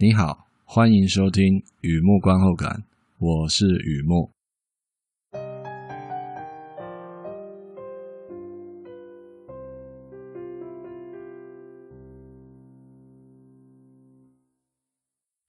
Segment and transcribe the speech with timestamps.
[0.00, 2.84] 你好，欢迎收听雨幕观后感，
[3.18, 4.30] 我是雨幕。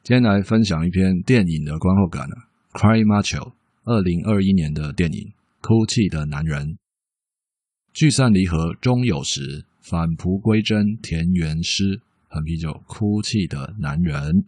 [0.01, 3.51] 今天来分享一篇电影的观后感啊，《Cry Macho》，
[3.83, 5.27] 二零二一年的电影
[5.61, 6.69] 《哭泣的男人》。
[7.93, 12.01] 聚散离合终有时，返璞归真田园诗。
[12.29, 14.45] 喝啤酒，哭泣的男人。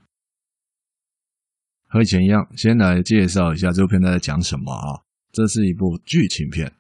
[1.88, 5.02] 和以前一样，先来介绍一下这部片在讲什么啊？
[5.34, 6.72] 这是一部剧情片，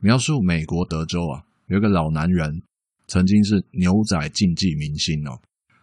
[0.00, 2.60] 描述美国德州啊，有一个老男人，
[3.06, 5.38] 曾经是牛仔竞技明星哦。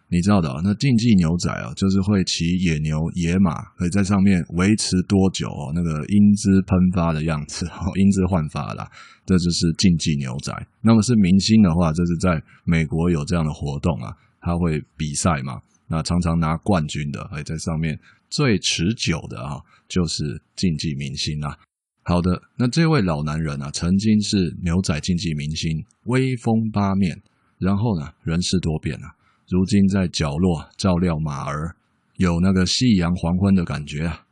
[0.08, 5.72] 你知道的，那竞技牛仔啊，就是会骑野牛、野马，可以在上面维持多久哦？
[5.74, 8.88] 那个英姿喷发的样子，哦 英姿焕发啦，
[9.24, 10.52] 这就是竞技牛仔。
[10.80, 14.16] 那么是明星的话，就是在美国有这样的活动啊。
[14.46, 15.60] 他会比赛嘛？
[15.88, 17.98] 那常常拿冠军的，哎，在上面
[18.30, 21.58] 最持久的啊，就是竞技明星啊。
[22.04, 27.20] 好的，那这位老男人啊，曾经是牛仔竞技明星，威风八面。
[27.58, 29.16] 然后呢，人事多变啊，
[29.48, 31.74] 如今在角落照料马儿，
[32.14, 34.22] 有那个夕阳黄昏的感觉啊。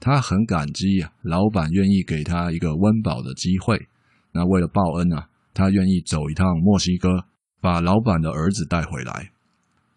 [0.00, 3.86] 他很感激啊，老板愿意给他一个温饱的机会。
[4.32, 7.24] 那为了报恩啊，他愿意走一趟墨西哥，
[7.60, 9.30] 把老板的儿子带回来。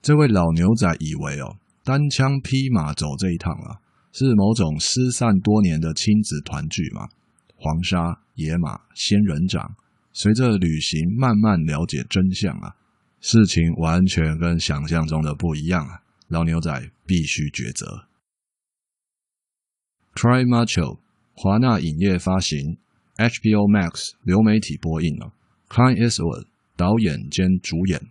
[0.04, 3.80] 这位老牛仔以为哦，单枪匹马走这一趟啊，
[4.12, 7.08] 是某种失散多年的亲子团聚嘛。
[7.56, 9.78] 黄沙、野马、仙人掌，
[10.12, 12.76] 随着旅行慢慢了解真相啊，
[13.22, 16.02] 事情完全跟想象中的不一样啊。
[16.28, 18.09] 老牛仔必须抉择。
[20.16, 21.00] Cry Macho，
[21.34, 22.78] 华纳影业发行
[23.16, 25.31] ，HBO Max 流媒体播映哦。
[25.70, 28.02] Clint Eastwood 导演兼主演。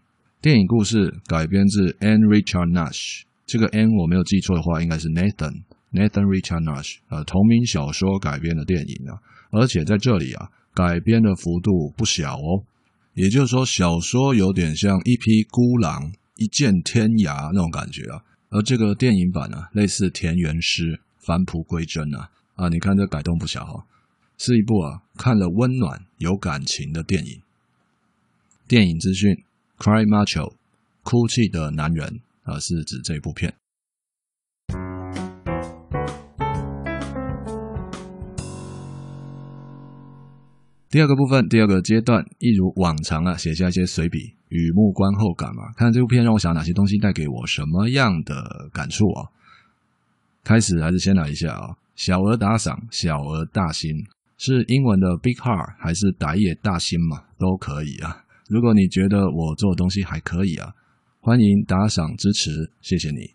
[0.42, 9.22] 电影故事改编自 Anne Richard Nash，这个 N 我没有记错的话，应该是 Nathan Nathan Richard Nash，呃，同名小说改编的电影啊，
[9.52, 12.64] 而且在这里啊，改编的幅度不小哦。
[13.14, 23.86] 也就是说，小说有点像一匹孤狼一剑天涯那种感觉啊，而这个电影版啊，类似田园诗返璞归真啊啊，你看这改动不小哈，
[24.36, 27.40] 是一部啊看了温暖有感情的电影。
[28.66, 29.44] 电影资讯。
[29.82, 30.54] Cry Macho，
[31.02, 33.52] 哭泣的男人，而是指这部片。
[40.88, 45.72] 第二个部分，第二个阶段，一如往常啊，写下一些随笔，雨木观后感嘛。
[45.76, 49.34] 看这部片让我想到哪些东西带给我什么样的感触啊？
[50.44, 53.90] 开始还是先来一下啊，小额打赏，小额大心，
[54.38, 57.24] 是英文的 Big Heart 还是打野大心嘛？
[57.36, 58.21] 都可以啊。
[58.52, 60.74] 如果你觉得我做的东西还可以啊，
[61.20, 63.30] 欢迎打赏支持，谢谢你。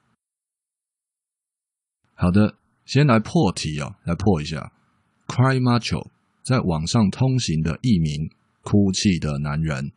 [2.13, 2.53] 好的，
[2.85, 4.71] 先来破题哦，来破一下。
[5.25, 6.09] Cry Macho
[6.43, 8.29] 在网上通行的译名，
[8.61, 9.91] 哭泣的男人。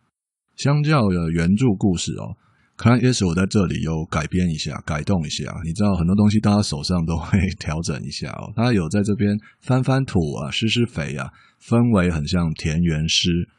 [0.56, 2.38] 相较的原著故事哦
[2.78, 5.54] ，Clint Eastwood 在这里有改编一下，改动一下。
[5.66, 11.30] 你知道很多东西到他手上都会调整一下哦，他有在这边翻翻土啊，施施肥啊，
[11.62, 13.50] 氛围很像田园诗。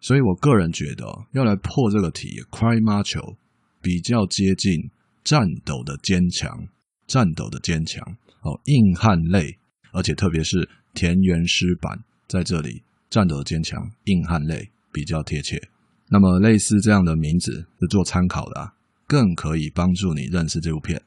[0.00, 3.36] 所以我个人觉得，要来破这个题，Cry Macho
[3.82, 4.90] 比较接近
[5.22, 6.66] 战斗的坚强，
[7.06, 8.02] 战斗的坚强
[8.40, 9.58] 哦，硬汉类，
[9.92, 15.68] 而且特别是田园诗版在这里，战斗的坚强，硬汉类比较贴切。
[16.08, 18.72] 那么类似这样的名字是做参考的啊，
[19.06, 21.02] 更可以帮助你认识这部片。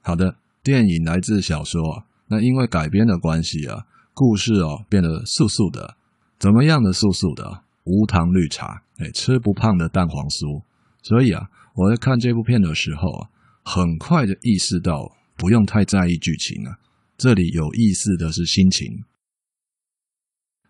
[0.00, 3.84] 好的，电影来自小说，那因为改编的关系啊，
[4.14, 5.96] 故事哦变得素素的。
[6.44, 10.62] 怎么样的素素的无糖绿茶，哎，吃不胖的蛋黄酥。
[11.02, 13.30] 所以啊，我在看这部片的时候啊，
[13.64, 16.76] 很快就意识到不用太在意剧情啊，
[17.16, 19.04] 这里有意思的是心情。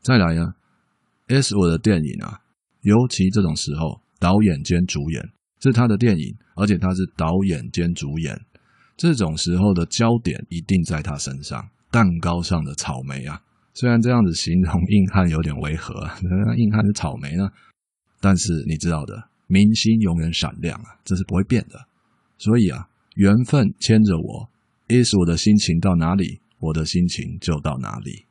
[0.01, 0.55] 再来呢
[1.27, 2.43] ，Eastwood 的电影啊，
[2.83, 5.29] 尤其这种时候，导演兼主演
[5.59, 8.41] 是他的电影，而且他是导演兼主演，
[8.97, 13.43] 这种时候的焦点一定在他身上，蛋糕上的草莓啊。
[13.75, 16.09] 虽然这样子形容硬汉有点违和，
[16.57, 17.51] 硬汉是草莓呢，
[18.21, 21.87] 但是你知道的，明星永远闪亮啊，这是不会变的。
[22.39, 24.49] 所以啊，缘分牵着我，
[24.87, 28.27] 意思我的心情到哪里，我的心情就到哪里。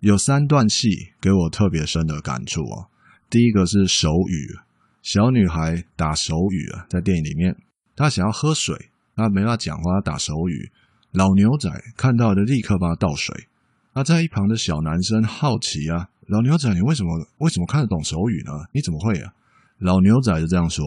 [0.00, 2.88] 有三段戏给我特别深的感触哦。
[3.28, 4.56] 第一个是手语，
[5.02, 7.54] 小女孩打手语啊，在电影里面，
[7.94, 10.70] 她想要喝水，她没办法讲话，她打手语，
[11.12, 13.48] 老牛仔看到的立刻帮她倒水。
[13.96, 18.52] 那在一旁的小男生好奇啊，老牛仔，你为什么为什么看得懂手语呢？
[18.72, 19.32] 你怎么会啊？
[19.78, 20.84] 老牛仔就这样说。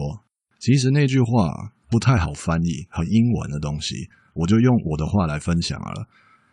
[0.60, 6.06] 其实那句话不太好翻译，很英文的东西，我就用我的话来分享了。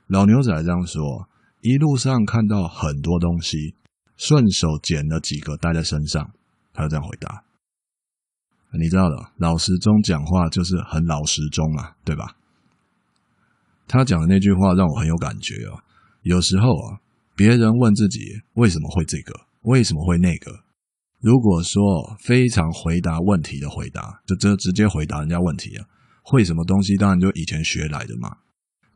[0.07, 1.29] 老牛仔这样说：
[1.61, 3.75] 一路上看到很多东西，
[4.15, 6.31] 顺手捡了几个带在身上。
[6.73, 7.43] 他就这样回答。
[8.71, 12.35] 你知道的，老时钟讲话就是很老实钟嘛，对吧？
[13.87, 15.83] 他讲的那句话让我很有感觉哦。
[16.27, 16.99] 有时候啊，
[17.37, 18.19] 别人问自己
[18.55, 20.51] 为什么会这个，为什么会那个，
[21.21, 21.81] 如果说
[22.19, 25.87] 非常回答问题的回答，就这直接回答人家问题啊，
[26.21, 28.39] 会什么东西当然就以前学来的嘛。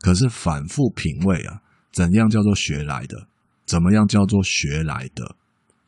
[0.00, 3.28] 可是反复品味啊，怎样叫做学来的？
[3.64, 5.36] 怎么样叫做学来的？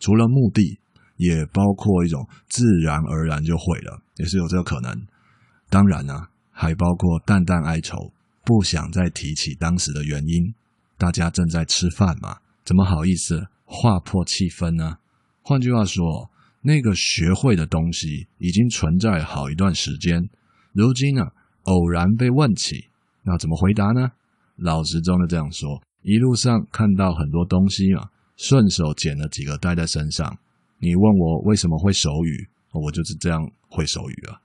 [0.00, 0.80] 除了目的。
[1.16, 5.06] 也包括一种自然而然就会了，也是有这个可能。
[5.70, 8.12] 当然呢、啊，还包括淡淡哀愁，
[8.44, 10.52] 不想再提起当时的原因。
[10.96, 14.98] 大家正在吃饭嘛，怎么好意思划破气氛呢？
[15.42, 16.30] 换句话说，
[16.62, 20.28] 那个学会的东西已经存在好一段时间，
[20.72, 21.22] 如今呢，
[21.64, 22.86] 偶然被问起，
[23.22, 24.12] 那怎么回答呢？
[24.56, 30.38] 老实中的这样说：一路上看到很多东西嘛，顺手捡了几个带在身上。
[30.78, 34.40] 你问我为什么会手语，我就是这样会手语啊。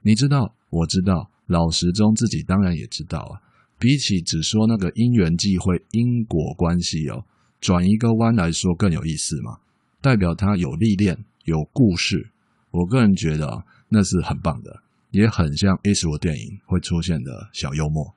[0.00, 3.40] 你知道，我知道，老实中自己当然也知道啊。
[3.82, 7.24] 比起只说那个因缘际会、因果关系哦，
[7.60, 9.58] 转一个弯来说更有意思嘛，
[10.00, 12.30] 代表他有历练、有故事。
[12.70, 18.14] 我个人觉得啊，那是很棒的，也很像 A 十五电影会出现的小幽默。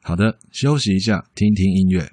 [0.00, 2.12] 好的，休息一下，听听音乐。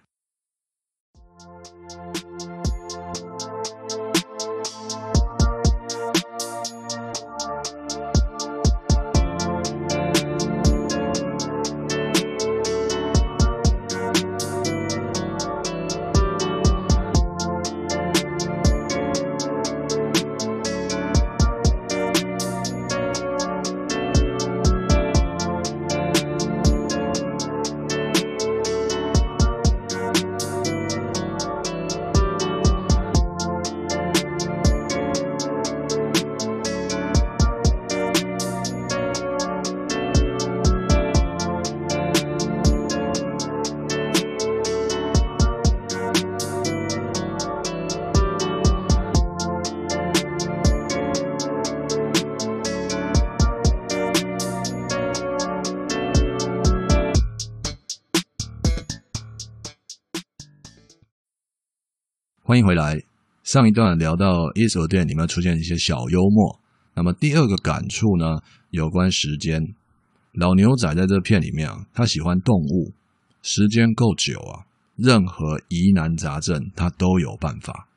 [62.49, 62.99] 欢迎回来。
[63.43, 66.59] 上一段聊到 Eastwood 电影里面出现一些小幽默，
[66.95, 68.41] 那么第二个感触呢，
[68.71, 69.75] 有关时间。
[70.31, 72.91] 老牛仔在这片里面啊，他喜欢动物，
[73.43, 74.65] 时间够久啊，
[74.95, 77.87] 任何疑难杂症他都有办法。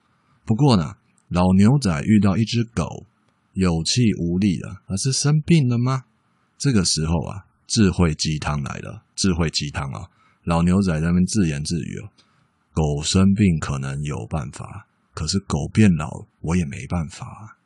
[0.45, 0.97] 不过呢，
[1.29, 3.07] 老牛仔遇到一只狗，
[3.55, 6.03] 有气无力了，而是生病了吗？
[6.59, 10.11] 这个时候啊，智慧鸡汤来了，智慧鸡汤啊，
[10.45, 12.11] 老牛仔在那边自言自语哦。
[12.73, 17.59] 狗生病可能有办法，可是狗变老我也没办法。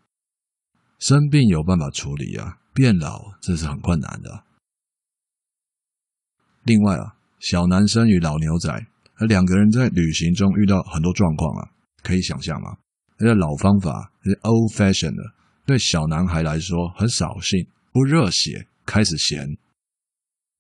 [0.99, 4.45] 生病有办法处理啊，变老这是很困难的。
[6.65, 8.87] 另外啊，小男生与老牛仔，
[9.29, 11.71] 两个人在旅行中遇到很多状况啊，
[12.03, 12.77] 可以想象吗？
[13.19, 15.23] 那个老方法，是 old fashioned 的，
[15.65, 19.57] 对小男孩来说很扫兴，不热血，开始闲。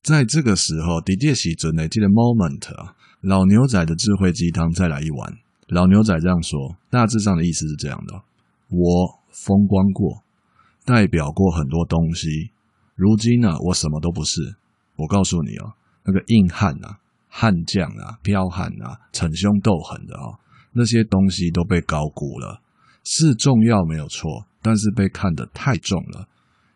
[0.02, 2.95] 在这个时候，迪迪西准的这个 moment 啊。
[3.20, 5.34] 老牛仔的智慧鸡汤，再来一碗。
[5.68, 8.22] 老牛仔这样说，大致上的意思是这样的：
[8.68, 10.22] 我风光过，
[10.84, 12.50] 代表过很多东西。
[12.94, 14.56] 如今呢，我什么都不是。
[14.96, 20.38] 我告诉你哦，那个硬汉啊、悍将啊、彪悍啊、逞凶斗狠的哦，
[20.72, 22.60] 那些东西都被高估了。
[23.02, 26.28] 是重要没有错，但是被看得太重了。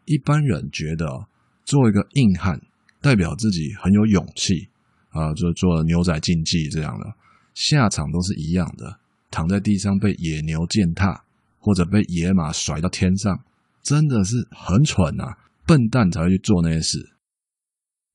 [0.05, 1.27] 一般人觉得，
[1.65, 2.61] 做一个硬汉，
[3.01, 4.69] 代表自己很有勇气。
[5.11, 7.15] 啊，就做牛仔竞技这样的，
[7.55, 8.99] 下场都是一样的，
[9.31, 11.25] 躺在地上被野牛践踏，
[11.59, 13.43] 或者被野马甩到天上，
[13.83, 15.39] 真的是很蠢啊！
[15.67, 17.11] 笨蛋才会去做那些事。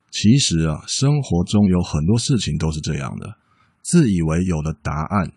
[0.09, 3.35] 其实啊，生活中有很多事情都是这样的，
[3.81, 5.31] 自以为有了答案，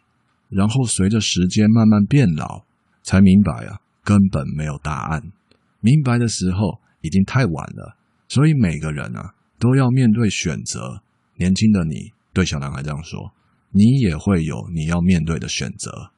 [0.49, 2.65] 然后随着时间慢慢变老，
[3.03, 5.33] 才明白啊，根本没有答案。
[5.81, 7.97] 明白的时候已经太晚了，
[8.29, 11.03] 所以每个人啊，都要面对选择。
[11.39, 13.33] 年轻的你对小男孩这样说，
[13.71, 16.11] 你也会有你要面对的选择。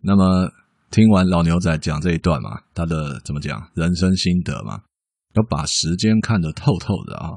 [0.00, 0.50] 那么
[0.90, 4.80] 听完老牛仔讲这一段嘛，他的怎么讲人生心得嘛，
[5.34, 7.30] 要把时间看得透透的啊，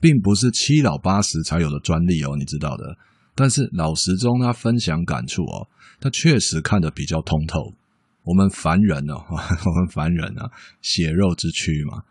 [0.00, 2.96] 并不是七老八十才有的专利哦，你知道的。
[3.34, 5.68] 但是老实中他分享感触哦，
[6.00, 7.74] 他确实看得比较通透。
[8.22, 10.50] 我们凡人呢， 我们凡人啊，
[10.82, 12.02] 血肉之躯嘛，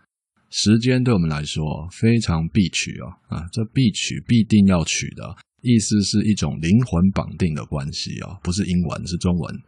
[0.49, 9.61] 时间对我们来说非常必取哦啊，这必取必定要取的意思是一种灵魂绑定的关系哦，不是英文，是中文。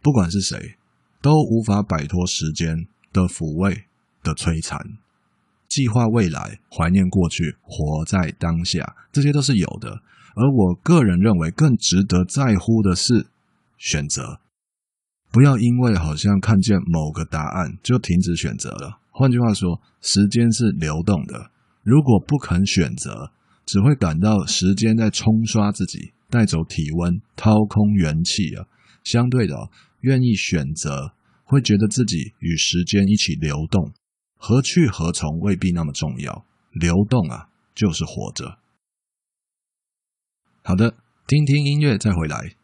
[0.00, 0.76] 不管是谁，
[1.20, 3.84] 都无法摆脱时间的抚慰
[4.22, 4.80] 的摧残。
[5.68, 10.02] 计划未来，怀念过去，活在当下，这些都是有的。
[10.34, 13.26] 而我个人认为，更值得在乎的是
[13.76, 14.40] 选择。
[15.30, 19.00] 不要因为好像看见某个答案就停止选择了。
[19.18, 21.50] 换句话说，时间是流动的。
[21.82, 23.32] 如果不肯选择，
[23.66, 28.68] 只会感到时间在冲刷自己，带走体温，掏空元气啊。
[29.02, 29.56] 相对的，
[30.02, 33.92] 愿意选择，会觉得自己与时间一起流动，
[34.36, 36.44] 何去何从未必那么重要。
[36.70, 38.58] 流动啊，就是活着。
[40.62, 40.94] 好的，
[41.26, 42.54] 听听音乐再回来。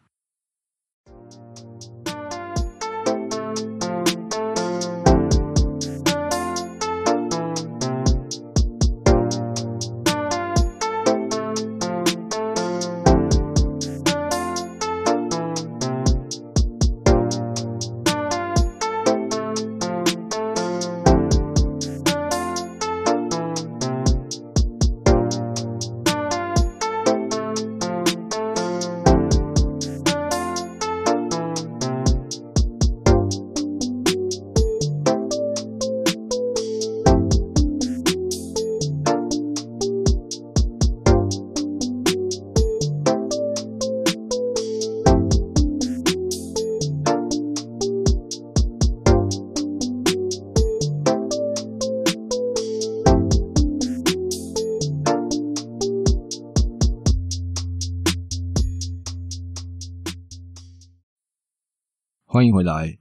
[62.35, 62.99] 欢迎回来。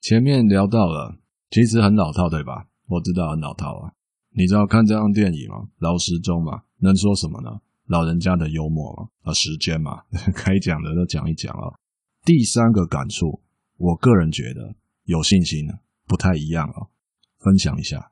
[0.00, 2.66] 前面聊到了，其实很老套，对吧？
[2.88, 3.94] 我知道很老套啊。
[4.30, 5.68] 你知道看这样电影吗？
[5.78, 7.60] 老时钟嘛，能说什么呢？
[7.86, 10.02] 老人家的幽默嘛，啊，时间嘛，
[10.44, 11.78] 该讲的都讲一讲啊。
[12.24, 13.40] 第三个感触，
[13.76, 14.74] 我个人觉得
[15.04, 15.68] 有信心，
[16.08, 16.90] 不太一样啊，
[17.38, 18.10] 分享一下。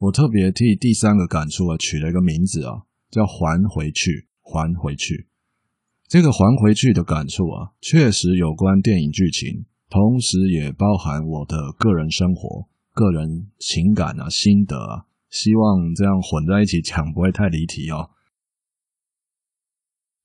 [0.00, 5.28] 我特别替第三个感触啊取了一个名字啊，叫“还回去，还回去”。
[6.12, 15.06] 这个还回去的感触啊，确实有关电影剧情，同时也包含我的个人生活、个人情感啊、心得啊。
[15.30, 18.10] 希望这样混在一起讲不会太离题哦。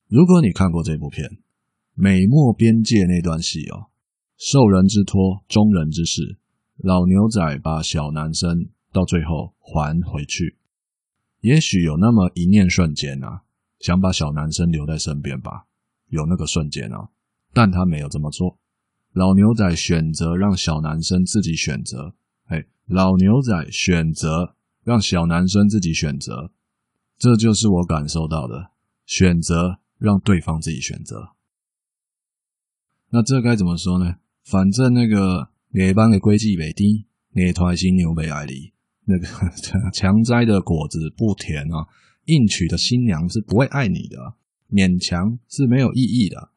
[0.08, 1.26] 如果你看过这部片
[1.94, 3.88] 《美墨边界》那段戏哦，
[4.36, 6.36] 受人之托，忠人之事，
[6.76, 10.58] 老牛仔把小男生到最后还回去，
[11.40, 13.44] 也许有那么一念瞬间啊，
[13.80, 15.64] 想把小男生留在身边吧。
[16.08, 17.08] 有那个瞬间啊，
[17.52, 18.58] 但他没有这么做。
[19.12, 22.14] 老牛仔选择让小男生自己选择，
[22.46, 26.52] 哎，老牛仔选择让小男生自己选择，
[27.18, 28.70] 这就是我感受到的，
[29.06, 31.30] 选择让对方自己选择。
[33.10, 34.16] 那这该怎么说呢？
[34.44, 38.72] 反正那个野帮的规矩没定，野团新牛没爱离，
[39.04, 39.26] 那个
[39.92, 41.88] 强摘的果子不甜啊，
[42.26, 44.34] 硬娶的新娘是不会爱你的。
[44.70, 46.50] 勉强是没有意义的，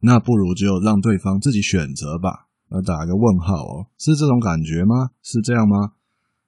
[0.00, 2.48] 那不如就让对方自己选择吧。
[2.68, 5.10] 呃打个问号哦，是这种感觉吗？
[5.22, 5.92] 是这样吗？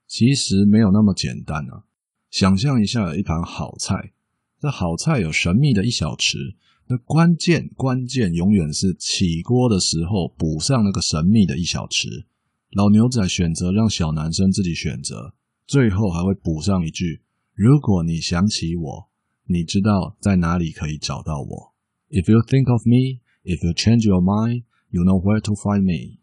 [0.07, 1.85] 其实没有那么简单啊。
[2.31, 4.13] 想象一下，有一盘好菜，
[4.61, 6.57] 这好菜有神秘的一小匙，
[6.89, 12.25] 那关键关键永远是起锅的时候补上那个神秘的一小匙。
[12.71, 15.35] 老牛仔选择让小男生自己选择，
[15.67, 17.23] 最后还会补上一句：
[17.55, 19.09] 如果你想起我。
[19.51, 21.75] 你知道在哪里可以找到我
[22.11, 26.19] ？If you think of me, if you change your mind, you know where to find me。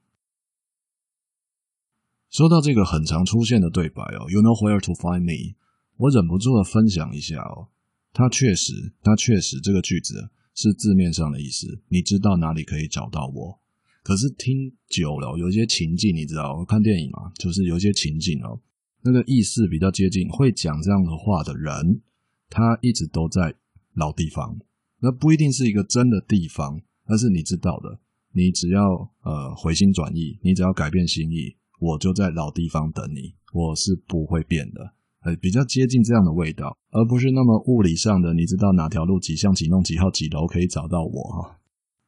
[2.30, 5.56] 说到这个很常出现的对白哦，You know where to find me，
[5.98, 7.70] 我忍不住的分享一下哦。
[8.14, 11.82] 它确实，它确实这个句子是字面上的意思。
[11.90, 13.60] 你知道哪里可以找到我？
[14.04, 18.62] 可是听久了，有一些情境，你知道，我看电影嘛，就是有一些情境哦，
[19.02, 22.02] 那个意思比较接近，会讲这样的话的人。
[22.50, 23.56] 他一直都在
[23.94, 24.58] 老地方，
[25.02, 28.00] 那不一定是一个真的地方，但是你知道的，
[28.34, 28.82] 你只要
[29.24, 41.60] 呃回心转意，你只要改变心意，我就在老地方等你，我是不会变的，呃，比较接近这样的味道，而不是那么物理上的，你知道哪条路几巷几弄几号几楼可以找到我哈？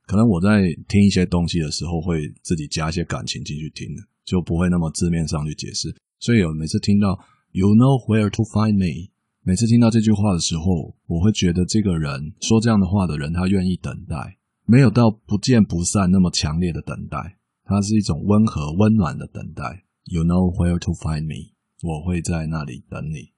[0.05, 3.87] 可能我在听一些东西的时候，会自己加一些感情进去听，
[4.23, 7.19] 就不会那么字面上去解释，所以有每次听到
[7.51, 9.11] “You know where to find me”。
[9.47, 19.85] 每次听到这句话的时候，我会觉得这个人说这样的话的人，他愿意等待，没有到不见不散那么强烈的等待，它是一种温和温暖的等待。
[20.03, 23.31] You know where to find me，我会在那里等你。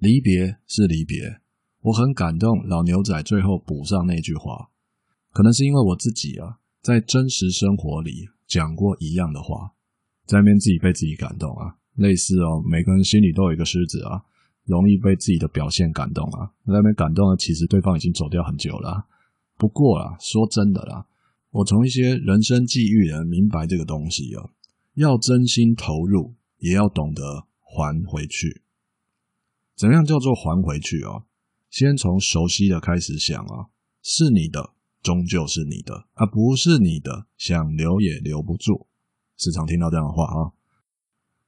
[0.00, 1.40] 离别是离别，
[1.82, 2.66] 我很感动。
[2.66, 4.70] 老牛仔最后补上那句话，
[5.30, 9.76] 可能是因为我自己啊，在真实生活里讲过一样的话，
[10.26, 11.76] 在那边自己被自己感动啊。
[12.00, 14.24] 类似哦，每个人心里都有一个狮子啊，
[14.64, 16.50] 容易被自己的表现感动啊。
[16.64, 19.04] 那边感动了，其实对方已经走掉很久了。
[19.58, 21.06] 不过啦，说真的啦，
[21.50, 24.48] 我从一些人生际遇人明白这个东西啊，
[24.94, 28.62] 要真心投入，也要懂得还回去。
[29.76, 31.24] 怎样叫做还回去啊？
[31.68, 33.68] 先从熟悉的开始想啊，
[34.02, 34.70] 是你的，
[35.02, 38.86] 终究是你的，啊不是你的，想留也留不住。
[39.36, 40.52] 时常听到这样的话啊。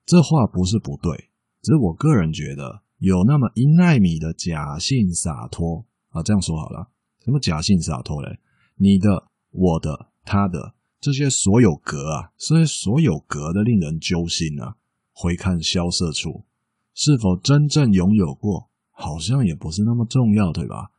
[0.04, 1.30] 这话不是不对，
[1.62, 6.22] 只是我个人觉得有那么一奈米的假性洒脱啊。
[6.22, 6.90] 这样说好了，
[7.24, 8.38] 什么假性洒脱嘞？
[8.76, 14.76] 你的、我的、他的这些所有格啊，这些所有格的令人揪心啊。
[15.14, 16.46] 回看萧瑟处，
[16.94, 20.90] 是否真正拥有过，好像也不是那么重要，对吧？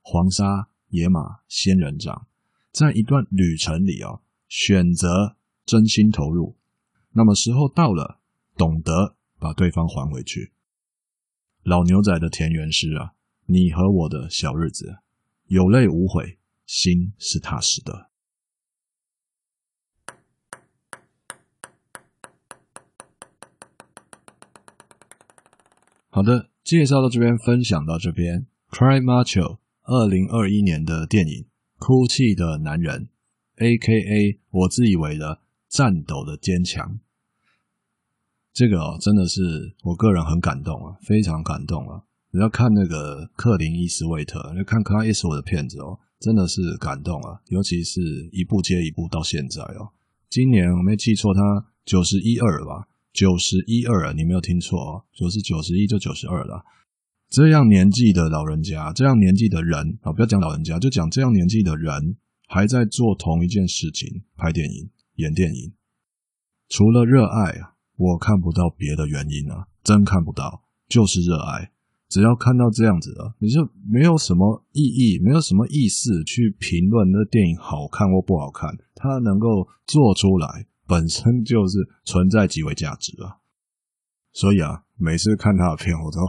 [0.00, 2.26] 黄沙、野马、仙人掌，
[2.72, 6.56] 在一段旅程里啊，选择真心投入。
[7.12, 8.20] 那么时候到了，
[8.56, 10.52] 懂得把对方还回去。
[11.62, 13.14] 老牛仔的田园诗啊，
[13.46, 14.98] 你和我的小日子，
[15.46, 18.08] 有泪无悔，心是踏实的。
[26.10, 28.46] 好的，介绍到这边，分享到这边。
[28.70, 31.44] Cry Macho，二零二一年的电影
[31.78, 33.08] 《哭泣的男人》
[33.64, 34.40] ，A.K.A.
[34.50, 36.98] 我自以为的颤抖的坚强。
[38.52, 42.02] 这个哦，真的是我个人很感动啊，非常感动啊！
[42.32, 47.40] 你要看那个克林伊斯威特，你看克林伊斯威的片子哦，真的是感动啊！
[47.46, 48.00] 尤其是
[48.32, 49.94] 一部接一部到现在哦，
[50.28, 51.40] 今年我没记错，他
[51.84, 56.64] 九十一二吧，九十一二，你没有听错哦，九十九十一就九十二了。
[57.30, 62.16] 这样年纪的老人家，这样年纪的人啊，不要讲老人家，就讲这样年纪的人
[62.48, 65.72] 还在做同一件事情，拍电影、演电影，
[66.68, 67.74] 除了热爱。
[67.98, 71.72] 我看不到别的原因啊，真看不到，就是热爱。
[72.08, 78.70] 只要看到这样子的，你就没有什么意义，没有什么意思去评论那电影好看或不好看。
[78.94, 83.42] 它能够做出来，本身就是存在即为价值啊。
[84.32, 86.20] 所以啊，每次看他的片，我都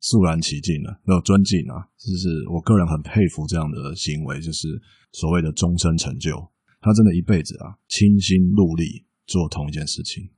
[0.00, 1.86] 肃然起敬了，要尊敬啊。
[1.96, 4.66] 就是我个人很佩服这样的行为，就是
[5.12, 6.50] 所谓的终身成就。
[6.86, 10.30] 他真的一辈子啊，倾心戮力做同一件事情。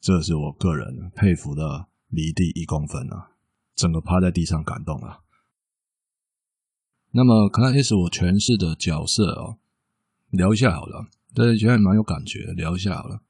[0.00, 3.32] 这是我个人佩服的离地一公分啊，
[3.74, 5.18] 整个趴在地上感动啊。
[7.10, 9.58] 那么，看来是我诠释的角色哦，
[10.30, 13.20] 聊一下好了，对，觉得蛮有感觉，聊一下好了。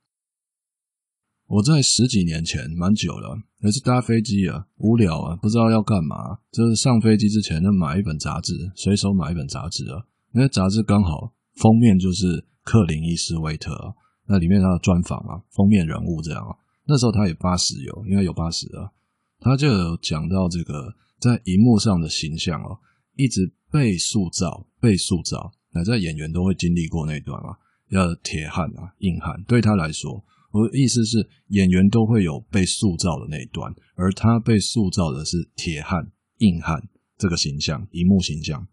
[1.49, 13.95] 我在十几年前，蛮久了，也是搭飞机啊，无聊啊，不知道要干嘛，就是上飞机之前呢，买一本杂志，随手买一本杂志啊，那杂志刚好封面就是克林伊斯威特，
[14.27, 16.57] 那里面他的专访啊，封面人物这样啊。
[16.87, 18.93] 那时候他也八十有，应该有八十了。
[19.41, 22.79] 他就有讲到这个在荧幕上的形象哦，
[23.17, 25.53] 一直被塑造，被塑造。
[25.73, 27.57] 那在演员都会经历过那一段嘛，
[27.91, 29.43] 要铁汉啊，硬汉。
[29.49, 36.83] 对他来说，我的意思是演员都会有被塑造的那一段，而他被塑造的是铁汉、硬汉
[37.19, 38.67] 这个形象，荧幕形象。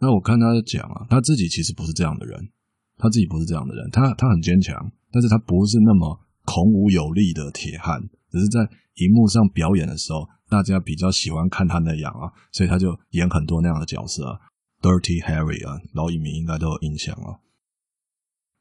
[0.00, 2.50] 那我看他讲啊，他自己其实不是这样的人，
[2.96, 6.20] 他自己不是这样的人，他他很坚强，但是他不是那么。
[6.46, 8.60] 孔武有力的铁汉，只是在
[8.94, 14.40] 荧幕上表演的时候，大家比较喜欢看他那样啊，所以他就演很多那样的角色
[14.80, 17.38] ，Dirty Harry 啊，老影迷应该都有印象啊。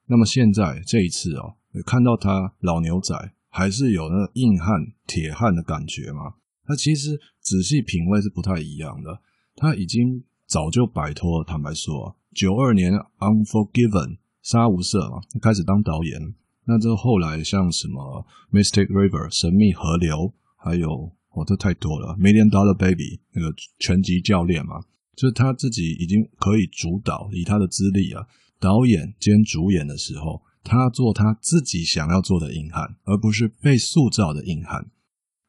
[0.08, 3.16] 那么现在这一次哦，看到他老牛仔
[3.48, 6.36] 还是有那个硬汉铁汉的感觉吗？
[6.66, 9.22] 他其实仔细品味是不太一样的，
[9.56, 11.44] 他已经早就摆脱。
[11.44, 16.34] 坦白说，九二年 Unforgiven 杀无赦嘛，开始当导演。
[16.66, 22.18] 那这后来像什么 Mystic River 神秘河流，还有哦，这太多了。
[22.20, 24.82] Million Dollar Baby 那个拳击教练嘛，
[25.16, 28.26] 就是他自己已经可以主导，以他的资历啊，
[28.60, 34.90] 导演兼主演的时候，他做他自己想要做的硬汉，而不是被塑造的硬汉。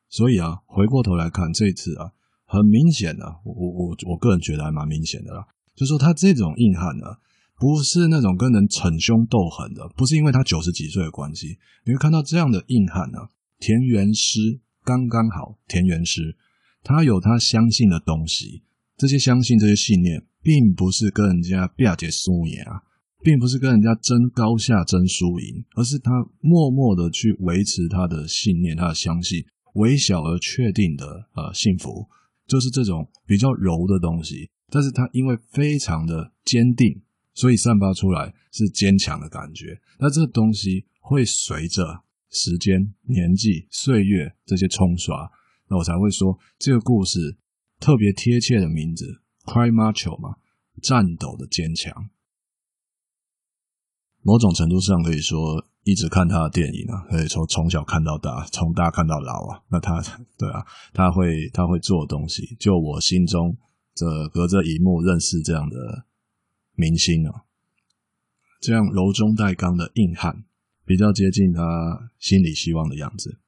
[0.08, 2.12] 所以啊，回过头来看这一次啊，
[2.50, 7.06] 很明显的，我我我个人觉得还蛮明显的啦，就说他这种硬汉呢。
[7.60, 11.58] 不是那种跟人逞凶斗狠的，不是因为他九十几岁的关系。
[11.84, 13.18] 你会看到这样的硬汉呢，
[13.58, 15.58] 田园诗刚刚好。
[15.68, 16.38] 田园诗，
[16.82, 18.62] 他有他相信的东西，
[18.96, 22.80] 这些相信、这些信念，并不是跟人家辩解输赢啊，
[23.22, 26.10] 并不是跟人家争高下、争输赢，而是他
[26.40, 32.08] 默默的去维持他的信念、他的相信，微小而确定的呃幸福，
[32.50, 34.50] 就是这种比较柔的东西。
[34.72, 37.00] 但是它因为非常的坚定，
[37.34, 39.80] 所以散发出来是坚强的感觉。
[39.98, 45.30] 那这东西会随着时间、年纪、岁月这些冲刷，
[45.68, 47.36] 那我才会说这个故事
[47.78, 50.36] 特别贴切的名字，Cry Macho 嘛，
[50.82, 52.10] 颤抖的坚强。
[54.22, 59.62] 某种程度上可以说，一直看他的电影啊，可以从从小看到大，从大看到老啊。
[59.70, 60.02] 那他
[60.36, 63.56] 对啊，他会他会做东西，就我心中
[63.94, 66.04] 这隔着荧幕认识这样的
[66.74, 67.44] 明星啊，
[68.60, 70.44] 这样柔中带刚的硬汉，
[70.84, 73.38] 比较接近他心里希望的样子。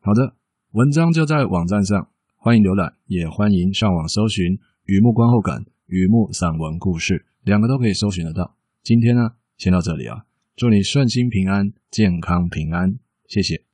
[0.00, 0.34] 好的，
[0.72, 8.56] 文章就在网站上，欢迎浏览，也欢迎上网搜寻“雨幕观后感”“雨幕散文故事”，两个都可以搜寻得到。
[8.82, 10.26] 今天呢，先到这里啊！
[10.56, 13.71] 祝你顺心平安、健康平安，谢谢。